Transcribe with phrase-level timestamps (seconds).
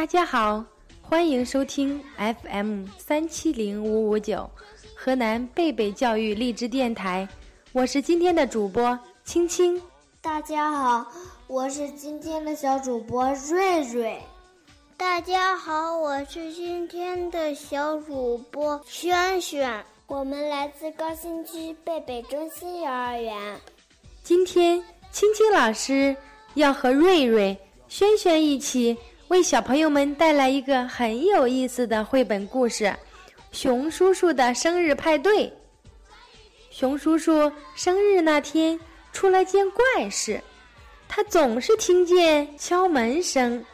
[0.00, 0.64] 大家好，
[1.02, 4.50] 欢迎收听 FM 三七零五五九，
[4.96, 7.28] 河南贝贝教育励志电台。
[7.72, 9.78] 我是今天的主播青青。
[10.22, 11.06] 大家好，
[11.48, 14.18] 我是今天的小主播瑞瑞。
[14.96, 19.84] 大家好，我是今天的小主播轩轩。
[20.06, 23.60] 我们来自高新区贝贝中心幼儿园。
[24.22, 26.16] 今天青青老师
[26.54, 27.54] 要和瑞瑞、
[27.86, 28.96] 轩轩一起。
[29.30, 32.86] 为小朋友们带来一个很有意思的绘本故事
[33.52, 35.46] 《熊叔叔的生日派对》。
[36.68, 38.78] 熊叔叔生日那天
[39.12, 40.42] 出了件怪事，
[41.08, 43.64] 他总是听见敲门声，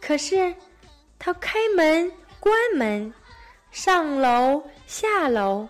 [0.00, 0.54] 可是
[1.18, 2.10] 他开门、
[2.40, 3.12] 关门、
[3.72, 5.68] 上楼、下楼、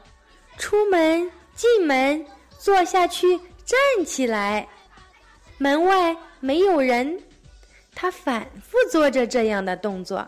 [0.58, 2.24] 出门、进门、
[2.56, 3.76] 坐下去、站
[4.06, 4.64] 起来，
[5.58, 7.20] 门外没有人。
[7.94, 10.26] 他反复做着这样的动作，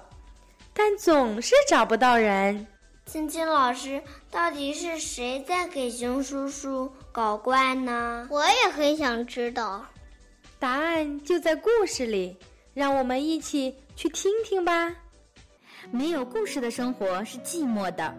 [0.73, 2.67] 但总是找不到人。
[3.07, 8.27] 青青老师，到底是谁在给熊叔叔搞怪呢？
[8.31, 9.85] 我也很想知道。
[10.59, 12.35] 答案就在故事里，
[12.73, 14.95] 让我们一起去听听吧。
[15.91, 18.15] 没有故事的生活是寂寞的，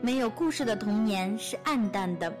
[0.00, 2.32] 没有故事的童年是暗淡的。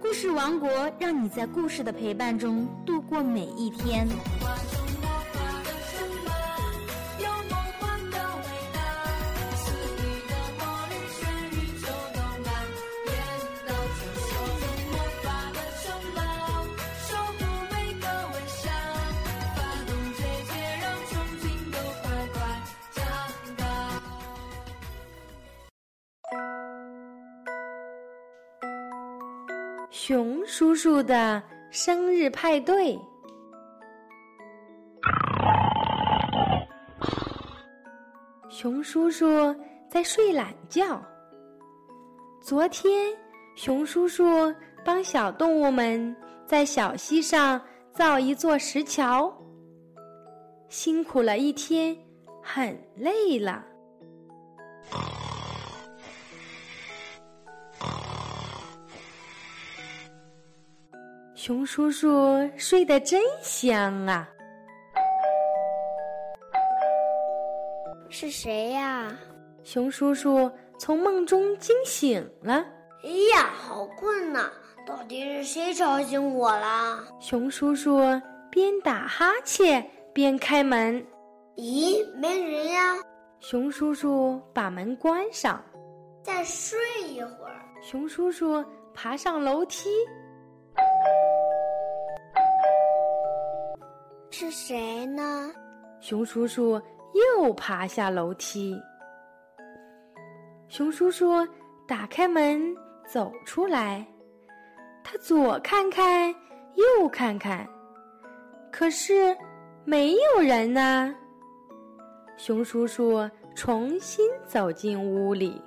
[0.00, 4.06] 故事王国让你在故事的陪伴中度过每一天。
[30.04, 32.98] 熊叔叔的生日派对。
[38.48, 39.54] 熊叔叔
[39.88, 41.00] 在睡懒觉。
[42.40, 43.16] 昨天，
[43.54, 44.52] 熊叔叔
[44.84, 47.62] 帮小动物们在小溪上
[47.92, 49.32] 造一座石桥，
[50.68, 51.96] 辛苦了一天，
[52.42, 53.64] 很累了。
[61.44, 62.08] 熊叔叔
[62.56, 64.28] 睡得真香啊！
[68.08, 69.12] 是谁呀？
[69.64, 70.48] 熊叔叔
[70.78, 72.64] 从梦中惊醒了。
[73.02, 74.52] 哎呀，好困呐！
[74.86, 77.04] 到底是谁吵醒我了？
[77.18, 77.98] 熊叔叔
[78.48, 81.04] 边打哈欠边开门。
[81.56, 82.96] 咦，没人呀！
[83.40, 85.60] 熊叔叔把门关上，
[86.22, 86.78] 再睡
[87.08, 87.60] 一会儿。
[87.82, 88.64] 熊叔叔
[88.94, 89.88] 爬上楼梯。
[94.32, 95.52] 是谁呢？
[96.00, 96.80] 熊叔叔
[97.12, 98.74] 又爬下楼梯。
[100.68, 101.46] 熊叔叔
[101.86, 102.74] 打开门
[103.06, 104.04] 走出来，
[105.04, 106.34] 他左看看，
[106.74, 107.68] 右看看，
[108.72, 109.36] 可是
[109.84, 111.14] 没有人呢。
[112.38, 115.60] 熊叔叔重新走进屋里，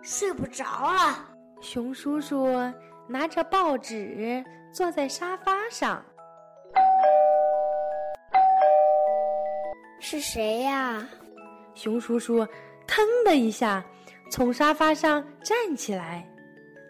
[0.00, 1.28] 睡不着了。
[1.60, 2.46] 熊叔叔
[3.06, 4.42] 拿着报纸
[4.72, 6.02] 坐在沙发上。
[10.06, 11.08] 是谁呀？
[11.74, 12.46] 熊叔叔
[12.86, 13.82] 腾的一下
[14.30, 16.28] 从沙发上站起来，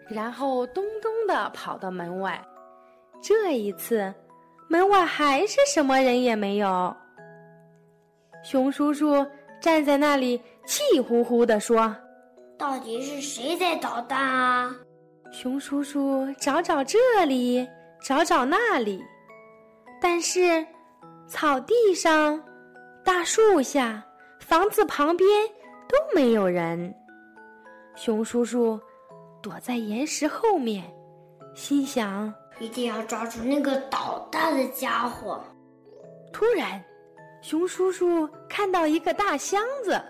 [0.09, 2.39] 然后咚咚的跑到门外。
[3.21, 4.13] 这一次，
[4.67, 6.93] 门外还是什么人也没有。
[8.43, 9.25] 熊叔叔
[9.61, 11.95] 站在那里气呼呼的说
[12.59, 14.75] ：“到底是谁在捣蛋啊？”
[15.31, 17.65] 熊叔叔找找这里，
[18.05, 19.01] 找找那里，
[20.01, 20.67] 但是
[21.29, 22.43] 草地上。
[23.05, 24.03] 大树下、
[24.39, 25.29] 房子旁边
[25.87, 26.91] 都没有人。
[27.95, 28.79] 熊叔叔
[29.43, 30.83] 躲在岩石后面，
[31.53, 35.39] 心想：一定要抓住那个捣蛋的家伙。
[36.33, 36.83] 突然，
[37.43, 40.01] 熊叔叔看到一个大箱子，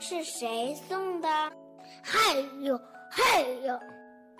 [0.00, 1.28] 是谁送的？
[2.02, 2.78] 嗨呦
[3.08, 3.78] 嗨呦！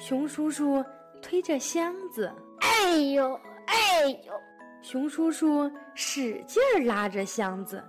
[0.01, 0.85] 熊叔叔
[1.23, 4.33] 推着箱子，哎呦哎呦！
[4.81, 7.83] 熊叔叔使劲儿拉着箱子，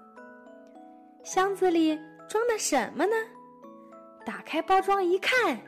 [1.24, 1.98] 箱子里
[2.28, 3.16] 装的什么呢？
[4.26, 5.60] 打开包装一看，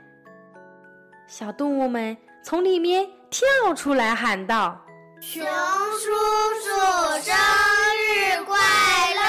[1.27, 4.79] 小动物们从里面跳出来喊道
[5.21, 6.09] ：“熊叔
[6.59, 6.69] 叔
[7.21, 7.35] 生
[7.97, 8.57] 日快
[9.15, 9.21] 乐！”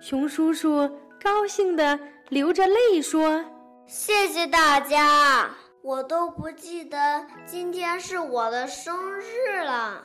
[0.00, 0.90] 熊叔叔
[1.22, 3.44] 高兴的流着泪说
[3.86, 5.48] ：“谢谢大家。”
[5.88, 10.02] 我都不记得今天是我的生日了。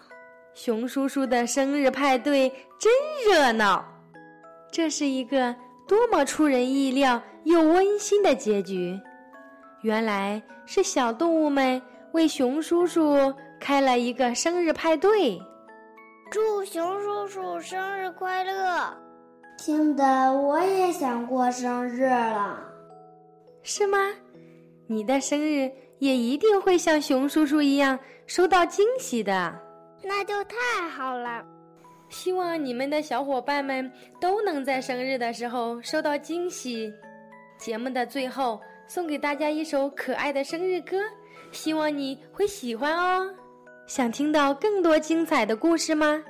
[0.54, 2.50] 熊叔叔的生日派对
[2.80, 2.90] 真
[3.28, 3.84] 热闹，
[4.72, 5.54] 这是一个
[5.86, 8.98] 多么出人意料又温馨的结局！
[9.82, 11.82] 原来是小动物们
[12.14, 15.38] 为熊叔叔开了一个生日派对。
[16.32, 18.98] 祝熊叔叔生日快乐！
[19.58, 22.58] 听得我也想过生日了。
[23.64, 23.98] 是吗？
[24.94, 27.98] 你的生日也一定会像熊叔叔一样
[28.28, 29.54] 收到惊喜的。
[30.04, 31.44] 那就太好了。
[32.10, 36.94] 希望你们的小伙伴们都能在生日的时候收到惊喜。
[37.58, 40.98] 节目的最后，送给大家一首可爱的生日歌，
[41.52, 43.34] 希望你会喜欢哦。
[43.88, 46.22] 想听到更多精彩的故事吗？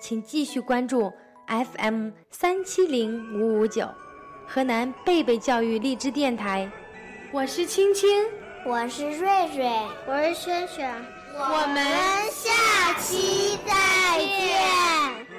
[0.00, 1.12] 请继续关注
[1.46, 3.86] FM 三七零五五九，
[4.46, 6.70] 河南贝贝教育荔枝电台。
[7.32, 8.08] 我是青青，
[8.64, 9.70] 我是瑞瑞，
[10.04, 10.90] 我是萱萱。
[11.32, 11.84] 我们
[12.32, 15.29] 下期再见。